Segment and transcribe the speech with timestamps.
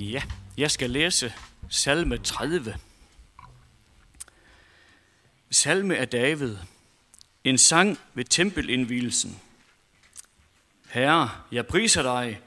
[0.00, 0.22] Ja,
[0.56, 1.34] jeg skal læse
[1.68, 2.76] salme 30.
[5.50, 6.56] Salme af David.
[7.44, 9.40] En sang ved tempelindvielsen.
[10.88, 12.40] Herre, jeg priser dig,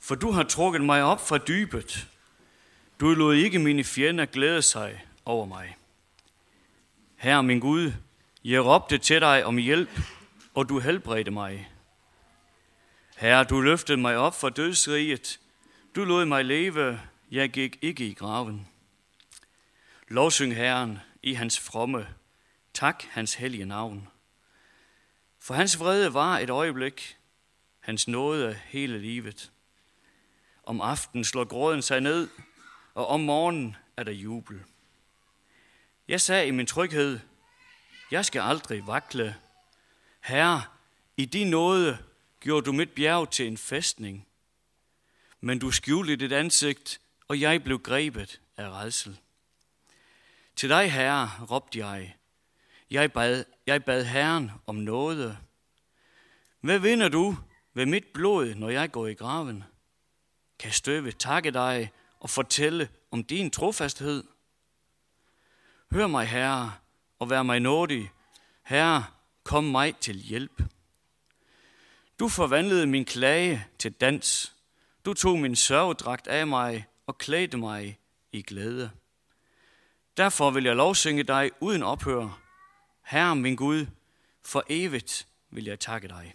[0.00, 2.08] for du har trukket mig op fra dybet.
[3.00, 5.76] Du lod ikke mine fjender glæde sig over mig.
[7.16, 7.92] Herre min Gud,
[8.44, 10.00] jeg råbte til dig om hjælp,
[10.54, 11.70] og du helbredte mig.
[13.16, 15.38] Herre, du løftede mig op fra dødsriget.
[15.94, 17.00] Du lod mig leve,
[17.30, 18.68] jeg gik ikke i graven.
[20.08, 22.08] Lovsyng Herren i hans fromme.
[22.74, 24.08] Tak hans hellige navn.
[25.38, 27.18] For hans vrede var et øjeblik,
[27.80, 29.52] hans nåde hele livet.
[30.64, 32.28] Om aftenen slår gråden sig ned,
[32.94, 34.64] og om morgenen er der jubel.
[36.08, 37.20] Jeg sagde i min tryghed,
[38.10, 39.36] jeg skal aldrig vakle.
[40.20, 40.62] Herre,
[41.16, 41.98] i din nåde
[42.40, 44.26] gjorde du mit bjerg til en fæstning.
[45.44, 49.18] Men du skjulte dit ansigt, og jeg blev grebet af redsel.
[50.56, 52.16] Til dig, Herre, råbte jeg.
[52.90, 55.38] Jeg bad, jeg bad Herren om noget.
[56.60, 57.36] Hvad vinder du
[57.74, 59.64] ved mit blod, når jeg går i graven?
[60.58, 61.90] Kan støve takke dig
[62.20, 64.24] og fortælle om din trofasthed?
[65.92, 66.72] Hør mig, Herre,
[67.18, 68.10] og vær mig nådig.
[68.62, 69.04] Herre,
[69.44, 70.62] kom mig til hjælp.
[72.18, 74.56] Du forvandlede min klage til dans.
[75.04, 77.98] Du tog min sørgedragt af mig og klædte mig
[78.32, 78.90] i glæde.
[80.16, 82.40] Derfor vil jeg lovsynge dig uden ophør.
[83.02, 83.86] Herre min Gud,
[84.42, 86.34] for evigt vil jeg takke dig.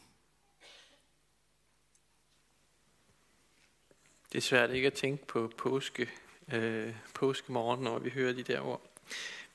[4.31, 6.09] Det er svært ikke at tænke på påske,
[6.53, 8.81] øh, påskemorgen, når vi hører de der ord.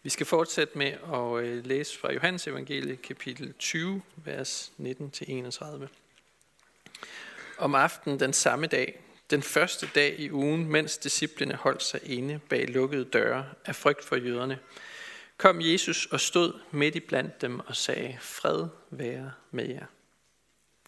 [0.03, 6.02] Vi skal fortsætte med at øh, læse fra Johannes evangelie kapitel 20, vers 19-31.
[7.63, 12.41] Om aftenen den samme dag, den første dag i ugen, mens disciplene holdt sig inde
[12.49, 14.59] bag lukkede døre af frygt for jøderne,
[15.37, 19.87] kom Jesus og stod midt i blandt dem og sagde, fred være med jer.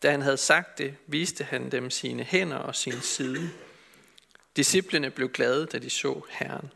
[0.03, 3.51] Da han havde sagt det, viste han dem sine hænder og sin side.
[4.57, 6.73] Disciplene blev glade, da de så Herren.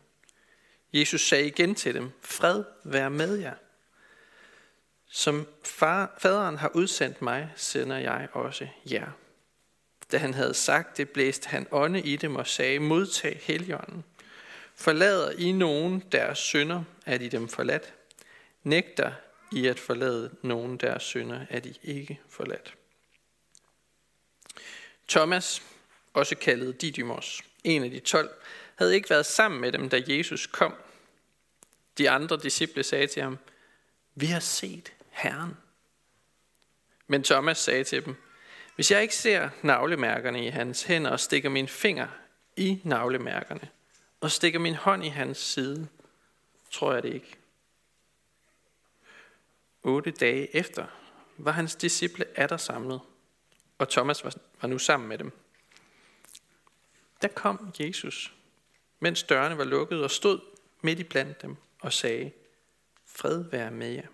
[0.92, 3.54] Jesus sagde igen til dem, fred være med jer.
[5.10, 9.10] Som far, faderen har udsendt mig, sender jeg også jer.
[10.12, 14.04] Da han havde sagt det, blæste han ånde i dem og sagde, modtag heligånden.
[14.74, 17.94] Forlader I nogen deres synder, er de dem forladt.
[18.62, 19.12] Nægter
[19.52, 22.74] I at forlade nogen deres synder, er de ikke forladt.
[25.08, 25.62] Thomas,
[26.14, 28.30] også kaldet Didymos, en af de tolv,
[28.74, 30.74] havde ikke været sammen med dem, da Jesus kom.
[31.98, 33.38] De andre disciple sagde til ham,
[34.14, 35.56] vi har set Herren.
[37.06, 38.16] Men Thomas sagde til dem,
[38.78, 42.08] hvis jeg ikke ser navlemærkerne i hans hænder og stikker min finger
[42.56, 43.68] i navlemærkerne
[44.20, 45.88] og stikker min hånd i hans side,
[46.70, 47.36] tror jeg det ikke.
[49.82, 50.86] Otte dage efter
[51.36, 53.00] var hans disciple atter samlet,
[53.78, 55.32] og Thomas var nu sammen med dem.
[57.22, 58.34] Der kom Jesus,
[59.00, 60.40] mens dørene var lukket og stod
[60.80, 62.32] midt i blandt dem og sagde,
[63.06, 64.06] fred være med jer.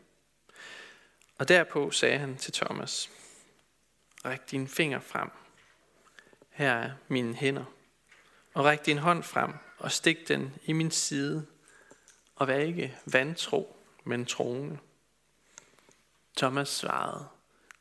[1.38, 3.10] Og derpå sagde han til Thomas,
[4.24, 5.30] ræk din finger frem.
[6.50, 7.64] Her er mine hænder.
[8.54, 11.46] Og ræk din hånd frem og stik den i min side.
[12.36, 14.78] Og vær ikke vantro, men troende.
[16.36, 17.28] Thomas svarede,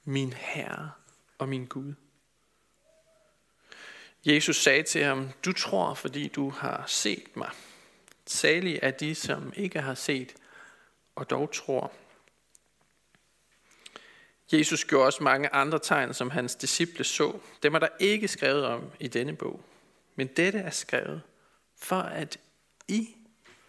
[0.04, 0.92] min Herre
[1.38, 1.94] og min Gud.
[4.26, 7.50] Jesus sagde til ham, du tror, fordi du har set mig.
[8.26, 10.36] Særlig er de, som ikke har set,
[11.16, 11.92] og dog tror.
[14.52, 17.40] Jesus gjorde også mange andre tegn, som hans disciple så.
[17.64, 19.62] Dem er der ikke skrevet om i denne bog.
[20.16, 21.22] Men dette er skrevet,
[21.78, 22.40] for at
[22.88, 23.16] I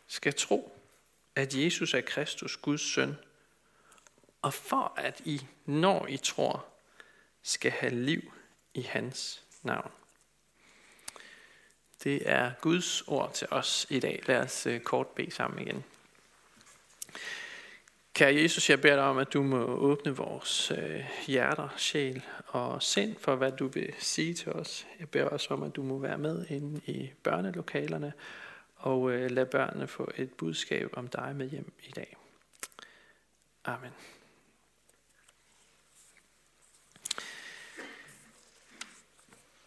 [0.07, 0.79] skal tro,
[1.37, 3.17] at Jesus er Kristus, Guds søn,
[4.43, 6.67] og for at I, når I tror,
[7.43, 8.33] skal have liv
[8.75, 9.91] i hans navn.
[12.05, 14.23] Det er Guds ord til os i dag.
[14.27, 15.85] Lad os øh, kort bede sammen igen.
[18.15, 22.83] Kære Jesus, jeg beder dig om, at du må åbne vores øh, hjerter, sjæl og
[22.83, 24.87] sind for, hvad du vil sige til os.
[25.01, 28.13] Jeg beder også om, at du må være med inde i børnelokalerne
[28.77, 32.17] og øh, lad børnene få et budskab om dig med hjem i dag.
[33.65, 33.91] Amen.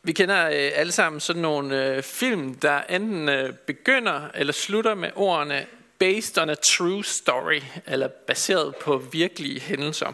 [0.04, 4.96] Vi kender øh, alle sammen sådan nogle øh, film, der enten øh, begynder eller slutter
[4.96, 5.68] med ordene
[6.00, 10.14] based on a true story, eller baseret på virkelige hændelser.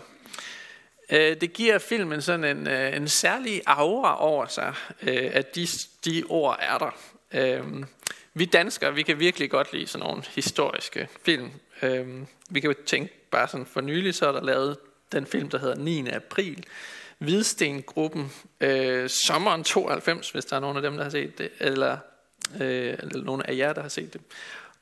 [1.09, 5.67] Øh, det giver filmen sådan en, øh, en særlig aura over sig, øh, at de,
[6.05, 6.91] de ord er der.
[8.33, 11.51] Vi danskere, vi kan virkelig godt lide sådan nogle historiske film.
[12.49, 14.77] Vi kan jo tænke bare sådan for nylig, så er der lavet
[15.11, 16.09] den film, der hedder 9.
[16.09, 16.65] april.
[17.17, 18.31] Hvidstengruppen,
[18.61, 21.97] øh, sommeren 92, hvis der er nogen af dem, der har set det, eller,
[22.61, 24.21] øh, eller nogen af jer, der har set det.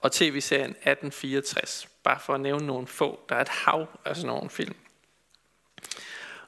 [0.02, 3.20] Og tv-serien 1864, bare for at nævne nogle få.
[3.30, 4.76] Der er et hav af sådan nogle film.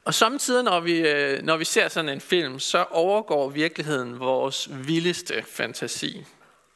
[0.05, 4.69] Og samtidig, når vi, øh, når vi ser sådan en film, så overgår virkeligheden vores
[4.71, 6.25] vildeste fantasi.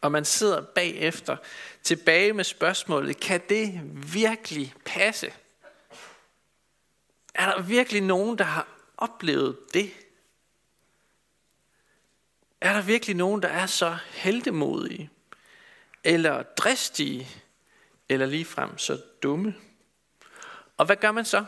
[0.02, 1.38] Og man sidder bagefter
[1.84, 3.82] tilbage med spørgsmålet, kan det
[4.14, 5.34] virkelig passe?
[7.34, 9.92] Er der virkelig nogen, der har oplevet det?
[12.62, 15.10] Er der virkelig nogen, der er så heldemodige,
[16.08, 17.28] eller dristige,
[18.10, 19.56] eller ligefrem så dumme?
[20.78, 21.46] Og hvad gør man så?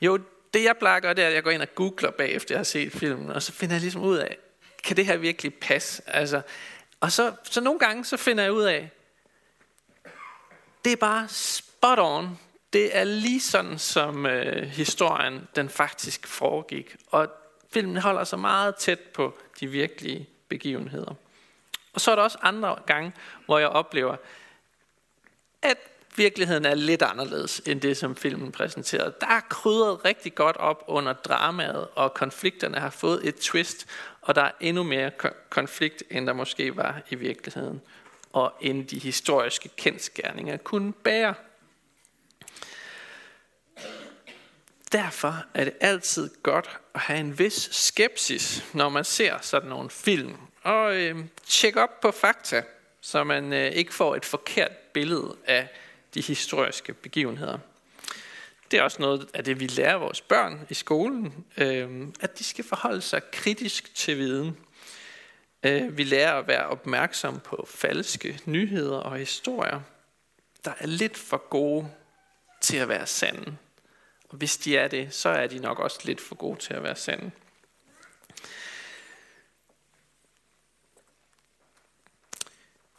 [0.00, 0.18] Jo,
[0.54, 2.58] det jeg plejer at gøre, det er, at jeg går ind og googler bagefter, jeg
[2.58, 4.38] har set filmen, og så finder jeg ligesom ud af,
[4.84, 6.02] kan det her virkelig passe?
[6.06, 6.42] Altså,
[7.00, 8.90] og så, så nogle gange, så finder jeg ud af,
[10.84, 12.38] det er bare spot on.
[12.72, 16.96] Det er lige sådan, som øh, historien den faktisk foregik.
[17.06, 17.28] Og
[17.72, 21.14] filmen holder sig meget tæt på de virkelige begivenheder.
[21.94, 23.12] Og så er der også andre gange,
[23.46, 24.16] hvor jeg oplever,
[25.62, 25.76] at
[26.16, 29.14] virkeligheden er lidt anderledes end det, som filmen præsenterede.
[29.20, 33.86] Der er krydret rigtig godt op under dramaet, og konflikterne har fået et twist,
[34.20, 35.10] og der er endnu mere
[35.50, 37.80] konflikt, end der måske var i virkeligheden,
[38.32, 41.34] og end de historiske kendskærninger kunne bære.
[44.92, 49.90] Derfor er det altid godt at have en vis skepsis, når man ser sådan nogle
[49.90, 52.62] film, og øh, tjekke op på fakta,
[53.00, 55.68] så man øh, ikke får et forkert billede af
[56.14, 57.58] de historiske begivenheder.
[58.70, 62.44] Det er også noget af det, vi lærer vores børn i skolen, øh, at de
[62.44, 64.56] skal forholde sig kritisk til viden.
[65.62, 69.80] Øh, vi lærer at være opmærksom på falske nyheder og historier,
[70.64, 71.90] der er lidt for gode
[72.60, 73.56] til at være sande.
[74.28, 76.82] Og hvis de er det, så er de nok også lidt for gode til at
[76.82, 77.30] være sande.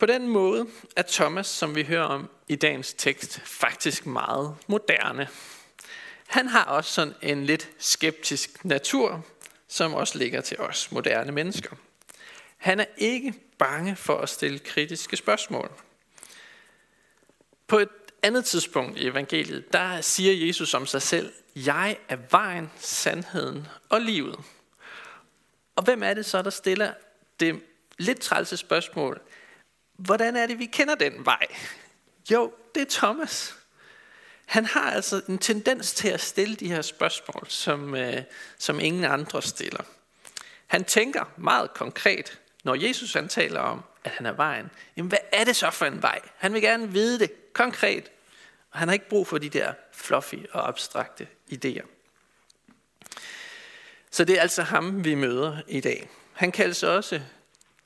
[0.01, 5.27] På den måde er Thomas, som vi hører om i dagens tekst, faktisk meget moderne.
[6.27, 9.25] Han har også sådan en lidt skeptisk natur,
[9.67, 11.75] som også ligger til os moderne mennesker.
[12.57, 15.71] Han er ikke bange for at stille kritiske spørgsmål.
[17.67, 17.89] På et
[18.23, 24.01] andet tidspunkt i evangeliet, der siger Jesus om sig selv, jeg er vejen, sandheden og
[24.01, 24.39] livet.
[25.75, 26.93] Og hvem er det så, der stiller
[27.39, 27.61] det
[27.97, 29.21] lidt trælse spørgsmål,
[30.05, 31.47] hvordan er det, vi kender den vej?
[32.31, 33.55] Jo, det er Thomas.
[34.45, 38.23] Han har altså en tendens til at stille de her spørgsmål, som, øh,
[38.57, 39.83] som ingen andre stiller.
[40.67, 44.69] Han tænker meget konkret, når Jesus han taler om, at han er vejen.
[44.97, 46.19] Jamen, hvad er det så for en vej?
[46.37, 48.11] Han vil gerne vide det konkret.
[48.71, 51.85] Og han har ikke brug for de der fluffy og abstrakte idéer.
[54.11, 56.09] Så det er altså ham, vi møder i dag.
[56.33, 57.21] Han kaldes også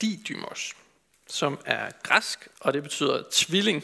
[0.02, 0.76] Didymos
[1.28, 3.84] som er græsk, og det betyder tvilling.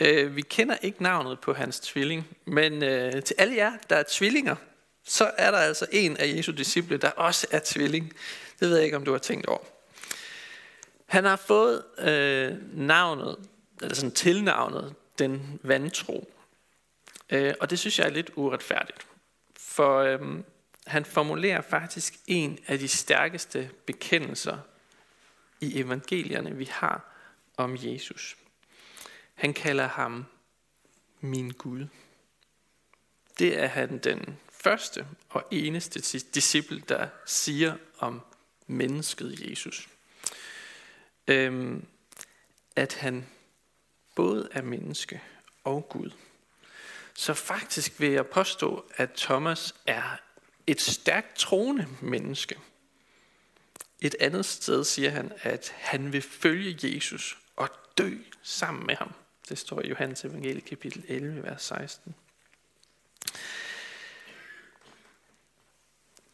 [0.00, 4.04] Øh, vi kender ikke navnet på hans tvilling, men øh, til alle jer, der er
[4.08, 4.56] tvillinger,
[5.04, 8.12] så er der altså en af Jesu disciple, der også er tvilling.
[8.60, 9.60] Det ved jeg ikke, om du har tænkt over.
[11.06, 13.36] Han har fået øh, navnet,
[13.82, 16.32] eller sådan tilnavnet, den vantro.
[17.30, 19.06] Øh, og det synes jeg er lidt uretfærdigt.
[19.58, 20.18] For øh,
[20.86, 24.58] han formulerer faktisk en af de stærkeste bekendelser
[25.62, 27.14] i evangelierne, vi har
[27.56, 28.36] om Jesus.
[29.34, 30.24] Han kalder ham
[31.20, 31.86] min Gud.
[33.38, 38.20] Det er han den første og eneste disciple, der siger om
[38.66, 39.88] mennesket Jesus.
[41.28, 41.86] Øhm,
[42.76, 43.26] at han
[44.14, 45.22] både er menneske
[45.64, 46.10] og Gud.
[47.14, 50.16] Så faktisk vil jeg påstå, at Thomas er
[50.66, 52.58] et stærkt troende menneske–
[54.02, 57.68] et andet sted siger han, at han vil følge Jesus og
[57.98, 58.10] dø
[58.42, 59.12] sammen med ham.
[59.48, 62.14] Det står i Johannes evangelie kapitel 11, vers 16.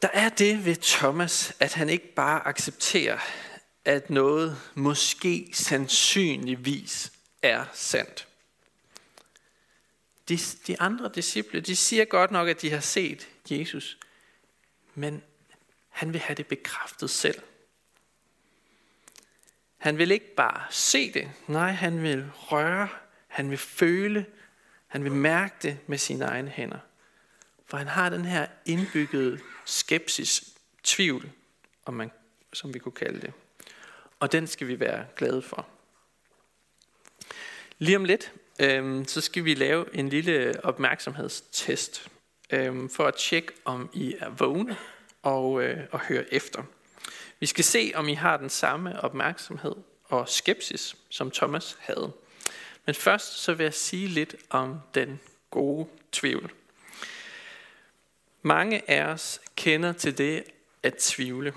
[0.03, 3.19] Der er det ved Thomas, at han ikke bare accepterer,
[3.85, 8.29] at noget måske sandsynligvis er sandt.
[10.29, 13.99] De, de andre disciple, de siger godt nok, at de har set Jesus,
[14.95, 15.23] men
[15.89, 17.43] han vil have det bekræftet selv.
[19.79, 22.89] Han vil ikke bare se det, nej, han vil røre,
[23.27, 24.27] han vil føle,
[24.87, 26.79] han vil mærke det med sine egne hænder.
[27.67, 30.45] For han har den her indbyggede skepsis,
[30.83, 31.31] tvivl,
[31.85, 32.11] om man,
[32.53, 33.33] som vi kunne kalde det.
[34.21, 35.69] og den skal vi være glade for.
[37.79, 42.09] Lige om lidt, øh, så skal vi lave en lille opmærksomhedstest,
[42.51, 44.77] øh, for at tjekke, om I er vågne
[45.23, 46.63] og, øh, og høre efter.
[47.41, 52.13] Vi skal se, om I har den samme opmærksomhed og skepsis, som Thomas havde.
[52.87, 56.53] Men først så vil jeg sige lidt om den gode tvivl.
[58.43, 60.45] Mange af os kender til det
[60.83, 61.55] at tvivle.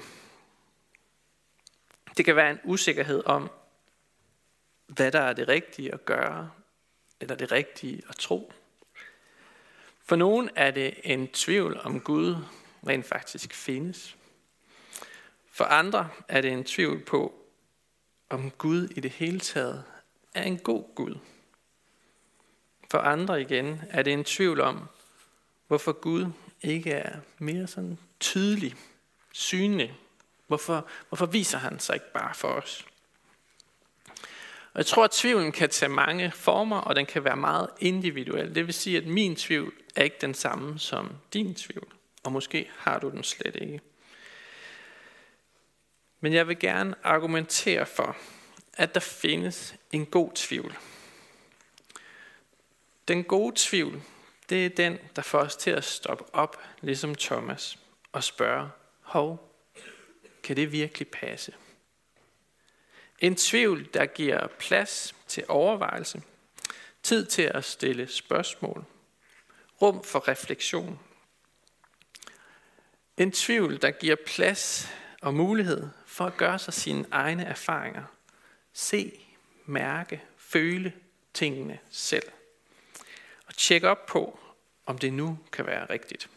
[2.17, 3.51] Det kan være en usikkerhed om,
[4.87, 6.51] hvad der er det rigtige at gøre,
[7.19, 8.53] eller det rigtige at tro.
[10.05, 12.35] For nogen er det en tvivl om Gud
[12.87, 14.17] rent faktisk findes.
[15.51, 17.33] For andre er det en tvivl på,
[18.29, 19.83] om Gud i det hele taget
[20.33, 21.15] er en god Gud.
[22.91, 24.87] For andre igen er det en tvivl om,
[25.67, 26.25] hvorfor Gud
[26.61, 28.75] ikke er mere sådan tydelig,
[29.31, 29.97] synlig.
[30.47, 32.85] Hvorfor, hvorfor viser han sig ikke bare for os?
[34.73, 38.55] Og jeg tror, at tvivlen kan tage mange former, og den kan være meget individuel.
[38.55, 41.93] Det vil sige, at min tvivl er ikke den samme som din tvivl.
[42.23, 43.81] Og måske har du den slet ikke.
[46.21, 48.17] Men jeg vil gerne argumentere for,
[48.73, 50.77] at der findes en god tvivl.
[53.07, 54.01] Den gode tvivl,
[54.49, 57.79] det er den, der får os til at stoppe op, ligesom Thomas,
[58.11, 58.69] og spørge,
[59.01, 59.55] hov,
[60.43, 61.53] kan det virkelig passe?
[63.19, 66.21] En tvivl, der giver plads til overvejelse,
[67.03, 68.85] tid til at stille spørgsmål,
[69.81, 70.99] rum for refleksion.
[73.17, 74.87] En tvivl, der giver plads
[75.21, 78.03] og mulighed for at gøre sig sine egne erfaringer.
[78.73, 79.19] Se,
[79.65, 80.93] mærke, føle
[81.33, 82.31] tingene selv.
[83.47, 84.39] Og tjekke op på,
[84.85, 86.29] om det nu kan være rigtigt.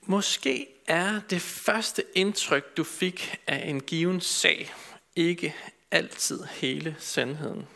[0.00, 4.74] Måske er det første indtryk, du fik af en given sag,
[5.16, 5.56] ikke
[5.90, 7.68] altid hele sandheden.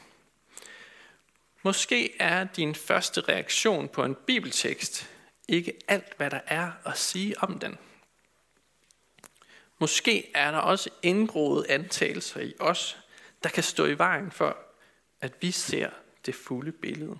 [1.62, 5.10] Måske er din første reaktion på en bibeltekst
[5.48, 7.78] ikke alt, hvad der er at sige om den.
[9.78, 12.98] Måske er der også indgroede antagelser i os,
[13.42, 14.56] der kan stå i vejen for,
[15.20, 15.90] at vi ser
[16.26, 17.18] det fulde billede.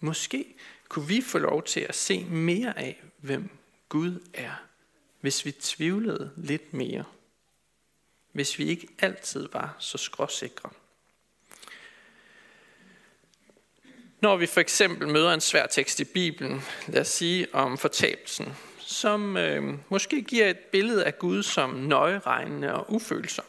[0.00, 0.54] Måske
[0.88, 3.50] kunne vi få lov til at se mere af, hvem
[3.88, 4.52] Gud er,
[5.20, 7.04] hvis vi tvivlede lidt mere.
[8.32, 10.70] Hvis vi ikke altid var så skråsikre.
[14.20, 18.54] Når vi for eksempel møder en svær tekst i Bibelen, lad os sige om fortabelsen,
[18.86, 23.44] som øh, måske giver et billede af Gud som nøjeregnende og ufølsom,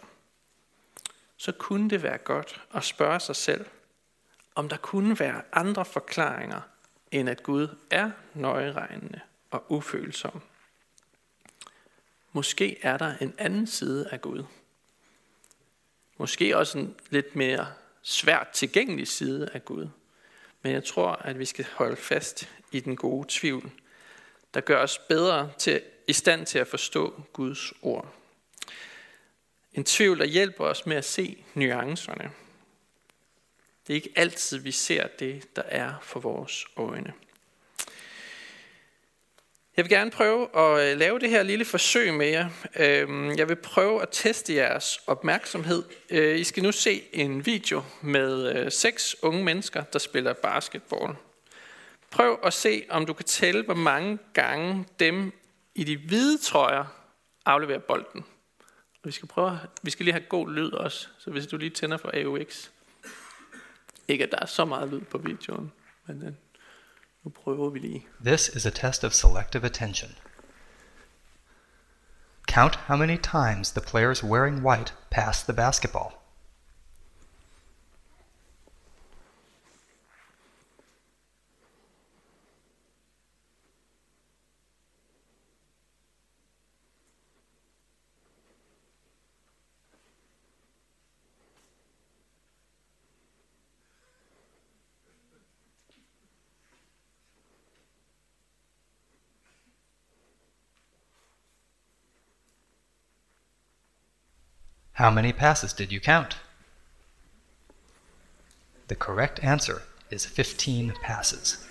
[1.37, 3.65] så kunne det være godt at spørge sig selv,
[4.55, 6.61] om der kunne være andre forklaringer,
[7.11, 9.19] end at Gud er nøjeregnende
[9.51, 10.41] og ufølsom.
[12.31, 14.43] Måske er der en anden side af Gud.
[16.17, 17.67] Måske også en lidt mere
[18.01, 19.87] svært tilgængelig side af Gud.
[20.61, 23.71] Men jeg tror, at vi skal holde fast i den gode tvivl,
[24.57, 28.13] der gør os bedre til, i stand til at forstå Guds ord.
[29.73, 32.31] En tvivl, der hjælper os med at se nuancerne.
[33.87, 37.13] Det er ikke altid, vi ser det, der er for vores øjne.
[39.77, 42.49] Jeg vil gerne prøve at øh, lave det her lille forsøg med jer.
[42.75, 45.83] Øhm, jeg vil prøve at teste jeres opmærksomhed.
[46.09, 51.15] Øh, I skal nu se en video med øh, seks unge mennesker, der spiller basketball.
[52.11, 55.33] Prøv at se, om du kan tælle, hvor mange gange dem
[55.75, 56.85] i de hvide trøjer
[57.45, 58.25] afleverer bolden.
[58.93, 61.69] Og vi skal prøve, vi skal lige have god lyd også, så hvis du lige
[61.69, 62.69] tænder for AUX.
[64.07, 65.71] Ikke at der er så meget lyd på videoen,
[66.07, 66.33] men øh,
[67.23, 68.07] nu prøver vi lige.
[68.25, 70.11] This is a test of selective attention.
[72.47, 76.26] Count how many times the players wearing white pass the basketball.
[104.97, 106.37] How many passes did you count?
[108.87, 111.63] The correct answer is 15 passes.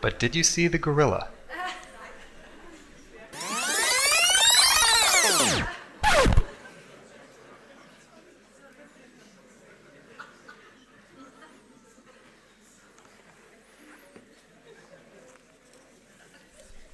[0.00, 1.28] But did you see the gorilla?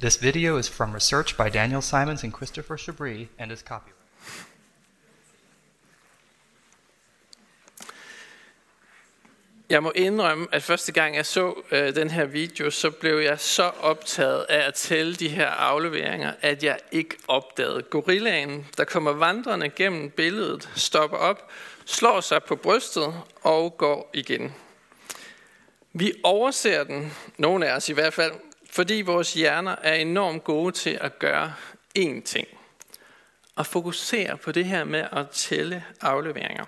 [0.01, 3.98] This video is from research by Daniel Simons and Christopher Chabris and is copyright.
[9.71, 13.41] Jeg må indrømme, at første gang jeg så øh, den her video, så blev jeg
[13.41, 19.13] så optaget af at tælle de her afleveringer, at jeg ikke opdagede gorillaen, der kommer
[19.13, 21.51] vandrende gennem billedet, stopper op,
[21.85, 24.55] slår sig på brystet og går igen.
[25.93, 28.33] Vi overser den, nogle af os i hvert fald,
[28.71, 31.55] fordi vores hjerner er enormt gode til at gøre
[31.99, 32.49] én ting.
[33.57, 36.65] Og fokusere på det her med at tælle afleveringer.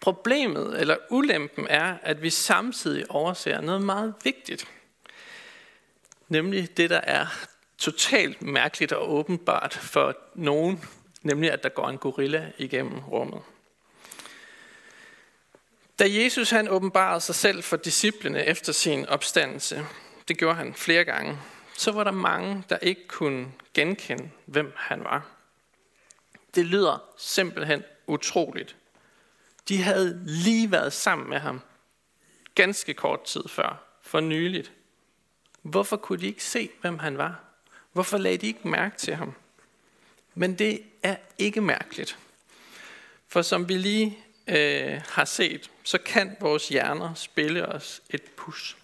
[0.00, 4.68] Problemet eller ulempen er, at vi samtidig overser noget meget vigtigt.
[6.28, 7.26] Nemlig det, der er
[7.78, 10.84] totalt mærkeligt og åbenbart for nogen,
[11.22, 13.42] nemlig at der går en gorilla igennem rummet.
[15.98, 19.86] Da Jesus han åbenbarede sig selv for disciplene efter sin opstandelse,
[20.28, 21.38] det gjorde han flere gange,
[21.76, 25.26] så var der mange, der ikke kunne genkende, hvem han var.
[26.54, 28.76] Det lyder simpelthen utroligt.
[29.68, 31.60] De havde lige været sammen med ham
[32.54, 34.72] ganske kort tid før, for nyligt.
[35.62, 37.40] Hvorfor kunne de ikke se, hvem han var?
[37.92, 39.34] Hvorfor lagde de ikke mærke til ham?
[40.34, 42.18] Men det er ikke mærkeligt.
[43.28, 48.76] For som vi lige øh, har set, så kan vores hjerner spille os et pus.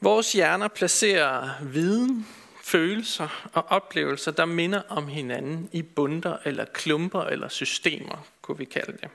[0.00, 2.26] Vores hjerner placerer viden,
[2.62, 8.64] følelser og oplevelser, der minder om hinanden i bunder eller klumper eller systemer, kunne vi
[8.64, 9.08] kalde det.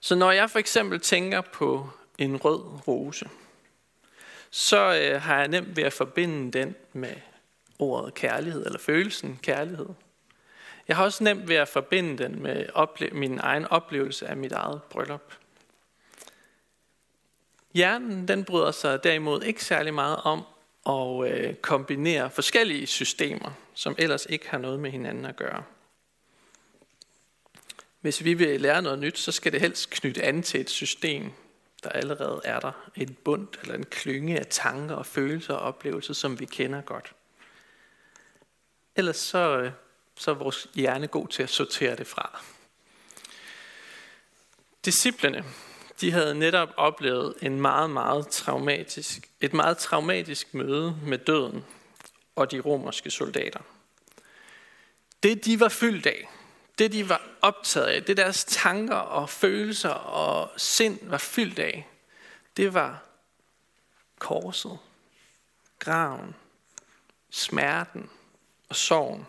[0.00, 3.28] Så når jeg for eksempel tænker på en rød rose,
[4.50, 7.14] så øh, har jeg nemt ved at forbinde den med
[7.78, 9.88] ordet kærlighed, eller følelsen kærlighed.
[10.88, 14.52] Jeg har også nemt ved at forbinde den med ople- min egen oplevelse af mit
[14.52, 15.34] eget bryllup.
[17.74, 20.44] Hjernen den bryder sig derimod ikke særlig meget om
[20.86, 25.62] at øh, kombinere forskellige systemer, som ellers ikke har noget med hinanden at gøre.
[28.02, 31.32] Hvis vi vil lære noget nyt, så skal det helst knytte an til et system,
[31.82, 32.90] der allerede er der.
[32.96, 37.14] Et bund eller en klynge af tanker og følelser og oplevelser, som vi kender godt.
[38.96, 39.72] Ellers så, øh,
[40.16, 42.42] så er vores hjerne god til at sortere det fra.
[44.84, 45.44] Disciplerne,
[46.00, 51.64] de havde netop oplevet en meget, meget traumatisk, et meget traumatisk møde med døden
[52.36, 53.60] og de romerske soldater.
[55.22, 56.28] Det de var fyldt af,
[56.78, 61.88] det de var optaget af, det deres tanker og følelser og sind var fyldt af,
[62.56, 63.02] det var
[64.18, 64.78] korset,
[65.78, 66.34] graven,
[67.30, 68.10] smerten
[68.68, 69.26] og sorgen.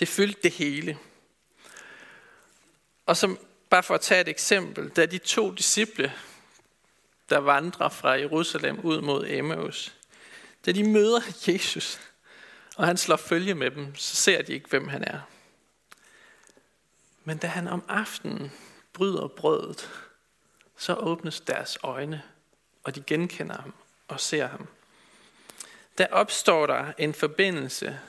[0.00, 0.98] Det fyldte det hele.
[3.06, 3.38] Og som
[3.70, 6.12] Bare for at tage et eksempel, da de to disciple,
[7.30, 9.94] der vandrer fra Jerusalem ud mod Emmaus,
[10.66, 12.00] da de møder Jesus,
[12.76, 15.20] og han slår følge med dem, så ser de ikke, hvem han er.
[17.28, 18.52] Men da han om aftenen
[18.92, 19.90] bryder brødet,
[20.76, 22.22] så åbnes deres øjne,
[22.84, 23.74] og de genkender ham
[24.08, 24.68] og ser ham.
[25.98, 28.00] Der opstår der en forbindelse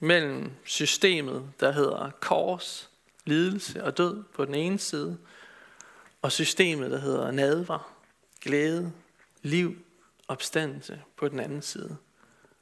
[0.00, 2.90] mellem systemet, der hedder kors,
[3.24, 5.18] lidelse og død på den ene side,
[6.22, 7.92] og systemet, der hedder nadver,
[8.40, 8.92] glæde,
[9.42, 9.76] liv,
[10.28, 11.96] opstandelse på den anden side.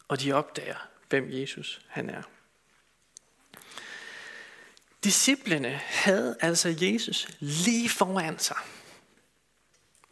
[0.09, 2.23] Og de opdager, hvem Jesus han er.
[5.05, 8.57] Disciplene havde altså Jesus lige foran sig,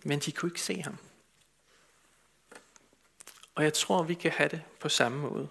[0.02, 0.98] men de kunne ikke se ham.
[3.54, 5.48] Og jeg tror, vi kan have det på samme måde.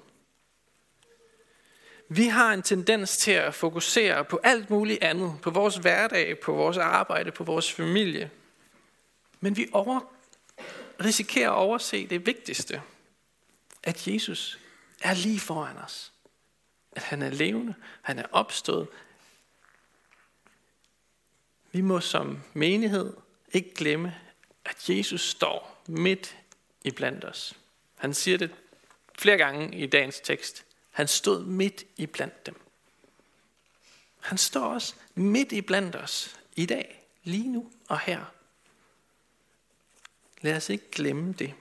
[2.10, 6.54] Vi har en tendens til at fokusere på alt muligt andet, på vores hverdag, på
[6.54, 8.32] vores arbejde, på vores familie.
[9.40, 10.14] Men vi over,
[11.04, 12.82] risikerer at overse det vigtigste,
[13.84, 14.60] at Jesus
[15.02, 16.12] er lige foran os.
[16.92, 18.88] At han er levende, han er opstået.
[21.72, 23.14] Vi må som menighed
[23.52, 24.16] ikke glemme,
[24.66, 26.38] at Jesus står midt
[26.84, 27.54] i blandt os.
[27.96, 28.52] Han siger det
[29.18, 30.66] flere gange i dagens tekst.
[30.92, 32.62] Han stod midt i blandt dem.
[34.20, 38.26] Han står også midt i blandt os i dag, lige nu og her.
[40.42, 41.54] Lad os ikke glemme det.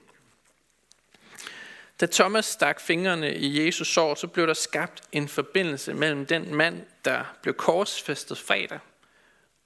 [2.00, 6.54] Da Thomas stak fingrene i Jesus sår, så blev der skabt en forbindelse mellem den
[6.54, 8.78] mand, der blev korsfæstet fredag,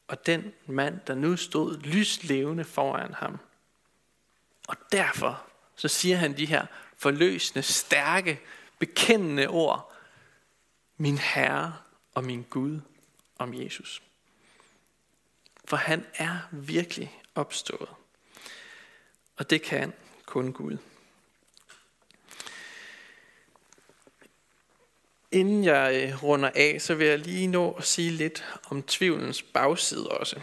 [0.09, 3.39] og den mand, der nu stod lyslevende foran ham.
[4.69, 8.41] Og derfor så siger han de her forløsende, stærke
[8.79, 9.93] bekendende ord,
[10.97, 11.77] min Herre
[12.15, 12.81] og min Gud
[13.39, 14.03] om Jesus.
[15.65, 17.89] For han er virkelig opstået.
[19.37, 19.93] Og det kan
[20.27, 20.79] kun Gud.
[25.35, 29.43] Inden jeg øh, runder af, så vil jeg lige nå at sige lidt om tvivlens
[29.43, 30.41] bagside også,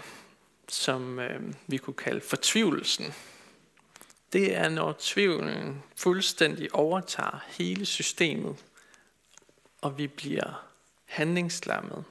[0.68, 3.14] som øh, vi kunne kalde fortvivlelsen.
[4.34, 8.56] Det er, når tvivlen fuldstændig overtager hele systemet,
[9.82, 10.68] og vi bliver
[11.06, 12.04] handlingslammet.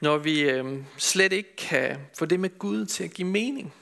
[0.00, 3.74] Når vi øh, slet ikke kan få det med Gud til at give mening.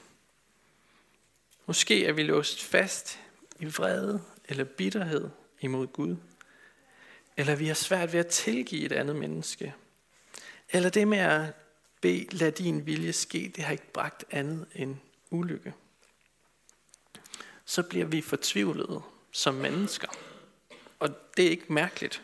[1.67, 3.21] Måske er vi låst fast
[3.61, 5.29] i vrede eller bitterhed
[5.61, 6.17] imod Gud.
[7.37, 9.75] Eller vi har svært ved at tilgive et andet menneske.
[10.71, 11.55] Eller det med at
[12.01, 14.97] bede, lad din vilje ske, det har ikke bragt andet end
[15.31, 15.73] ulykke.
[17.65, 20.09] Så bliver vi fortvivlede som mennesker.
[20.99, 22.23] Og det er ikke mærkeligt.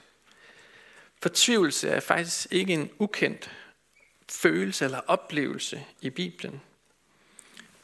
[1.22, 3.50] Fortvivlelse er faktisk ikke en ukendt
[4.28, 6.60] følelse eller oplevelse i Bibelen.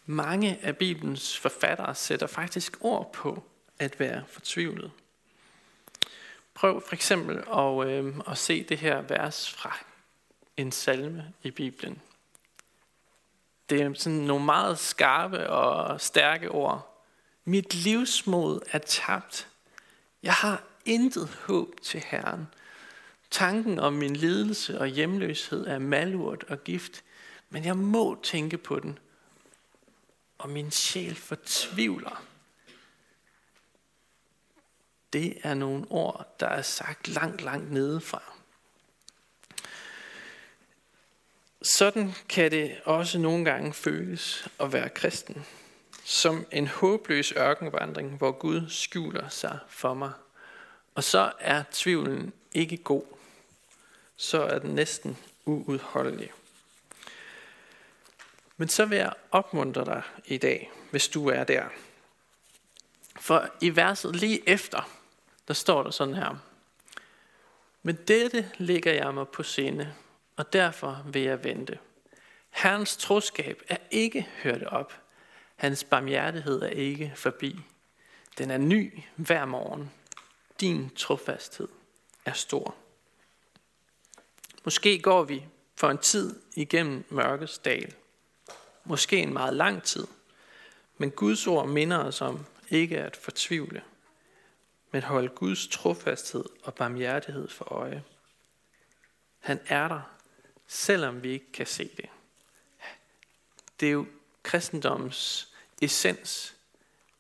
[0.06, 3.44] Mange af Bibelens forfattere sætter faktisk ord på
[3.78, 4.90] at være fortvivlet.
[6.56, 9.78] Prøv for eksempel at, øh, at se det her vers fra
[10.56, 12.02] en salme i Bibelen.
[13.70, 17.02] Det er sådan nogle meget skarpe og stærke ord.
[17.44, 19.48] Mit livsmod er tabt.
[20.22, 22.46] Jeg har intet håb til Herren.
[23.30, 27.04] Tanken om min lidelse og hjemløshed er malurt og gift,
[27.50, 28.98] men jeg må tænke på den,
[30.38, 32.22] og min sjæl fortvivler.
[35.12, 38.22] Det er nogle ord, der er sagt langt, langt nedefra.
[41.62, 45.46] Sådan kan det også nogle gange føles at være kristen.
[46.04, 50.12] Som en håbløs ørkenvandring, hvor Gud skjuler sig for mig.
[50.94, 53.04] Og så er tvivlen ikke god.
[54.16, 56.32] Så er den næsten uudholdelig.
[58.56, 61.64] Men så vil jeg opmuntre dig i dag, hvis du er der.
[63.20, 64.95] For i verset lige efter,
[65.48, 66.36] der står der sådan her.
[67.82, 69.94] Men dette ligger jeg mig på sinde,
[70.36, 71.78] og derfor vil jeg vente.
[72.50, 74.92] Herrens troskab er ikke hørt op.
[75.56, 77.60] Hans barmhjertighed er ikke forbi.
[78.38, 79.90] Den er ny hver morgen.
[80.60, 81.68] Din trofasthed
[82.24, 82.74] er stor.
[84.64, 87.94] Måske går vi for en tid igennem mørkets dal.
[88.84, 90.06] Måske en meget lang tid.
[90.98, 93.82] Men Guds ord minder os om ikke at fortvivle–
[94.96, 98.04] men hold Guds trofasthed og barmhjertighed for øje.
[99.38, 100.00] Han er der,
[100.66, 102.08] selvom vi ikke kan se det.
[103.80, 104.06] Det er jo
[104.42, 106.54] kristendommens essens,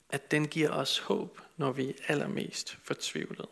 [0.08, 3.48] at den giver os håb, når vi er allermest fortvivlet.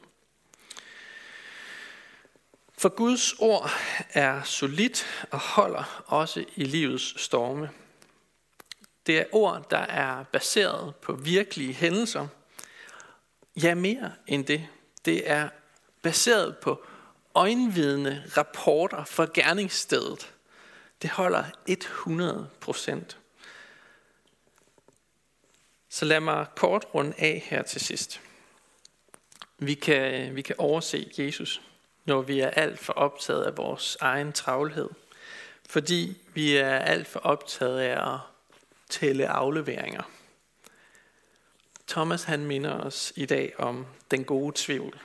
[2.78, 3.70] For Guds ord
[4.10, 7.70] er solidt og holder også i livets storme.
[9.06, 12.28] Det er ord, der er baseret på virkelige hændelser–
[13.62, 14.68] Ja, mere end det.
[15.04, 15.48] Det er
[16.02, 16.84] baseret på
[17.34, 20.34] øjenvidende rapporter fra gerningsstedet.
[21.02, 23.18] Det holder 100 procent.
[25.88, 28.20] Så lad mig kort runde af her til sidst.
[29.58, 31.62] Vi kan, vi kan overse Jesus,
[32.04, 34.88] når vi er alt for optaget af vores egen travlhed.
[35.68, 38.18] Fordi vi er alt for optaget af at
[38.88, 40.02] tælle afleveringer.
[41.88, 45.00] Thomas han minder os i dag om den gode tvivl.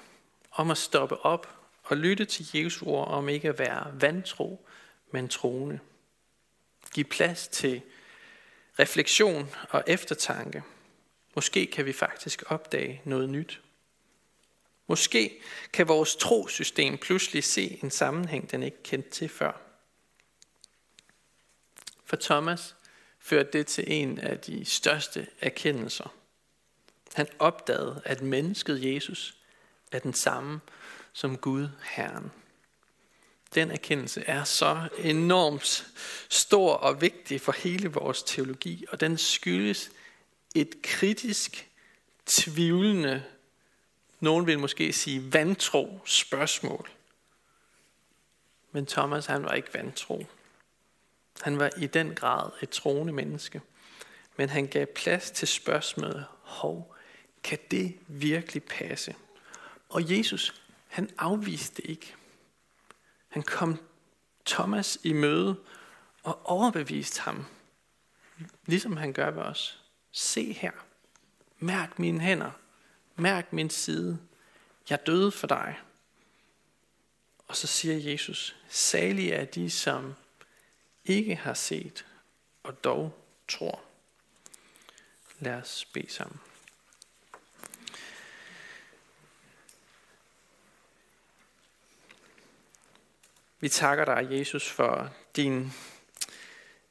[0.51, 4.67] Om at stoppe op og lytte til Jesu ord om ikke at være vantro,
[5.11, 5.79] men troende.
[6.93, 7.81] Giv plads til
[8.79, 10.63] refleksion og eftertanke.
[11.35, 13.61] Måske kan vi faktisk opdage noget nyt.
[14.87, 15.41] Måske
[15.73, 19.61] kan vores trosystem pludselig se en sammenhæng, den ikke kendte til før.
[22.05, 22.75] For Thomas
[23.19, 26.13] førte det til en af de største erkendelser.
[27.13, 29.35] Han opdagede, at mennesket Jesus
[29.91, 30.59] er den samme
[31.13, 32.31] som Gud Herren.
[33.55, 35.87] Den erkendelse er så enormt
[36.29, 39.91] stor og vigtig for hele vores teologi, og den skyldes
[40.55, 41.69] et kritisk,
[42.25, 43.23] tvivlende,
[44.19, 46.89] nogen vil måske sige vantro spørgsmål.
[48.71, 50.25] Men Thomas han var ikke vantro.
[51.41, 53.61] Han var i den grad et troende menneske.
[54.37, 56.95] Men han gav plads til spørgsmålet, hov,
[57.43, 59.15] kan det virkelig passe?
[59.89, 62.15] Og Jesus, han afviste ikke.
[63.27, 63.77] Han kom
[64.45, 65.59] Thomas i møde
[66.23, 67.45] og overbeviste ham,
[68.65, 69.83] ligesom han gør ved os.
[70.11, 70.71] Se her,
[71.59, 72.51] mærk mine hænder,
[73.15, 74.19] mærk min side,
[74.89, 75.79] jeg døde for dig.
[77.47, 80.15] Og så siger Jesus, salige er de, som
[81.05, 82.05] ikke har set
[82.63, 83.81] og dog tror.
[85.39, 86.39] Lad os bede sammen.
[93.61, 95.71] Vi takker dig, Jesus, for din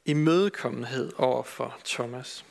[0.05, 2.45] imødekommenhed over for Thomas.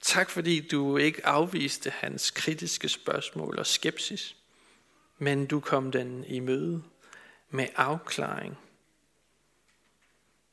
[0.00, 4.36] Tak fordi du ikke afviste hans kritiske spørgsmål og skepsis,
[5.18, 6.82] men du kom den i møde
[7.50, 8.58] med afklaring.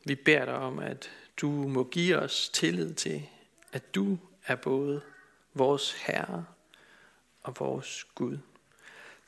[0.06, 1.12] Vi beder dig om, at
[1.42, 3.30] du må give os tillid til,
[3.72, 5.02] at du er både
[5.54, 6.46] vores Herre
[7.44, 8.38] og vores Gud.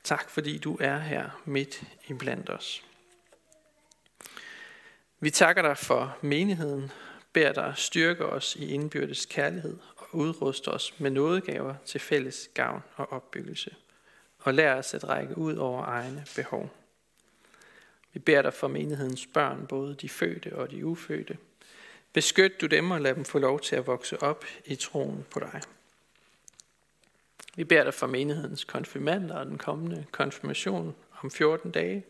[0.04, 2.84] Tak fordi du er her midt i blandt os.
[5.24, 6.92] Vi takker dig for menigheden,
[7.34, 12.84] beder dig styrke os i indbyrdes kærlighed og udruste os med nådegaver til fælles gavn
[12.96, 13.76] og opbyggelse.
[14.40, 16.70] Og lær os at række ud over egne behov.
[18.14, 21.38] Vi beder dig for menighedens børn, både de fødte og de ufødte.
[22.14, 25.40] Beskyt du dem og lad dem få lov til at vokse op i troen på
[25.40, 25.62] dig.
[27.56, 32.04] Vi beder dig for menighedens konfirmander og den kommende konfirmation om 14 dage.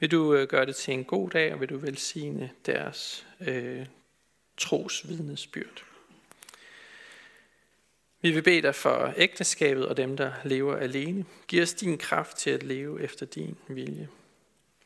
[0.00, 3.86] Vil du øh, gøre det til en god dag, og vil du velsigne deres øh,
[4.56, 5.84] trosvidnesbyrd.
[8.20, 11.24] Vi vil bede dig for ægteskabet og dem, der lever alene.
[11.48, 14.08] Giv os din kraft til at leve efter din vilje.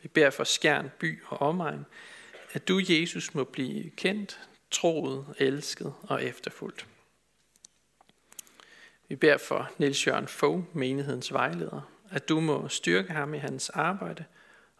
[0.03, 1.87] Vi beder for Skjern, by og omegn,
[2.53, 6.87] at du, Jesus, må blive kendt, troet, elsket og efterfuldt.
[9.09, 13.71] Vi beder for Niels Jørgen Fogh, menighedens vejleder, at du må styrke ham i hans
[13.71, 14.25] arbejde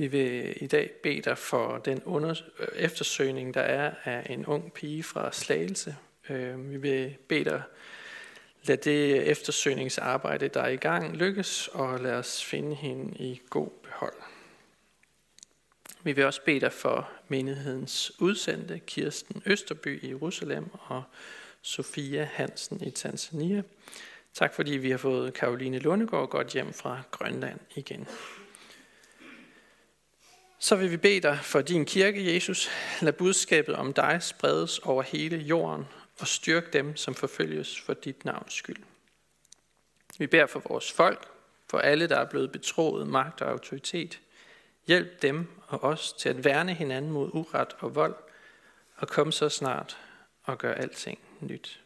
[0.00, 4.46] Vi vil i dag bede dig for den under, øh, eftersøgning, der er af en
[4.46, 5.96] ung pige fra Slagelse.
[6.30, 7.62] Øh, vi vil bede dig,
[8.62, 13.70] lad det eftersøgningsarbejde, der er i gang, lykkes, og lad os finde hende i god
[13.82, 14.14] behold.
[16.02, 21.02] Vi vil også bede dig for menighedens udsendte, Kirsten Østerby i Jerusalem og
[21.62, 23.62] Sofia Hansen i Tanzania.
[24.34, 28.08] Tak fordi vi har fået Karoline Lundegård godt hjem fra Grønland igen.
[30.62, 32.70] Så vil vi bede dig for din kirke, Jesus.
[33.02, 35.86] Lad budskabet om dig spredes over hele jorden
[36.18, 38.82] og styrk dem, som forfølges for dit navns skyld.
[40.18, 41.28] Vi beder for vores folk,
[41.70, 44.20] for alle, der er blevet betroet magt og autoritet.
[44.86, 48.14] Hjælp dem og os til at værne hinanden mod uret og vold,
[48.96, 49.98] og kom så snart
[50.42, 51.80] og gør alting nyt.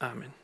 [0.00, 0.41] Amen.